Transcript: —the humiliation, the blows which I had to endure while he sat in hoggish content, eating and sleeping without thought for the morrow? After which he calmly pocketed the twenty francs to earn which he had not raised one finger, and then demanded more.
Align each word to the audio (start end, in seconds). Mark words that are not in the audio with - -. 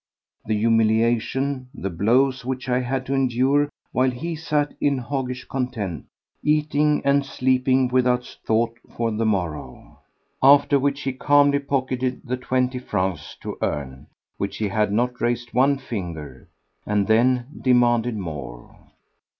—the 0.47 0.57
humiliation, 0.57 1.69
the 1.75 1.91
blows 1.91 2.43
which 2.43 2.67
I 2.67 2.79
had 2.79 3.05
to 3.05 3.13
endure 3.13 3.69
while 3.91 4.09
he 4.09 4.35
sat 4.35 4.73
in 4.81 4.97
hoggish 4.97 5.47
content, 5.47 6.05
eating 6.41 7.03
and 7.05 7.23
sleeping 7.23 7.87
without 7.87 8.25
thought 8.43 8.79
for 8.97 9.11
the 9.11 9.27
morrow? 9.27 9.99
After 10.41 10.79
which 10.79 11.01
he 11.03 11.13
calmly 11.13 11.59
pocketed 11.59 12.21
the 12.23 12.37
twenty 12.37 12.79
francs 12.79 13.37
to 13.43 13.59
earn 13.61 14.07
which 14.37 14.57
he 14.57 14.69
had 14.69 14.91
not 14.91 15.21
raised 15.21 15.53
one 15.53 15.77
finger, 15.77 16.49
and 16.83 17.05
then 17.05 17.45
demanded 17.61 18.17
more. 18.17 18.75